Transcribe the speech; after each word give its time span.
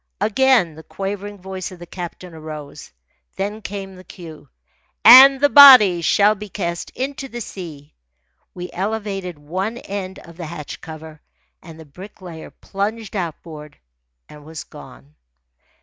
Again 0.19 0.73
the 0.73 0.81
quavering 0.81 1.37
voice 1.39 1.71
of 1.71 1.77
the 1.77 1.85
captain 1.85 2.33
arose. 2.33 2.91
Then 3.35 3.61
came 3.61 3.95
the 3.95 4.03
cue: 4.03 4.49
"And 5.05 5.39
the 5.39 5.47
body 5.47 6.01
shall 6.01 6.33
be 6.33 6.49
cast 6.49 6.89
into 6.95 7.27
the 7.27 7.39
sea." 7.39 7.93
We 8.55 8.71
elevated 8.73 9.37
one 9.37 9.77
end 9.77 10.17
of 10.17 10.37
the 10.37 10.47
hatch 10.47 10.81
cover, 10.81 11.21
and 11.61 11.79
the 11.79 11.85
Bricklayer 11.85 12.49
plunged 12.49 13.15
outboard 13.15 13.77
and 14.27 14.43
was 14.43 14.63
gone. 14.63 15.13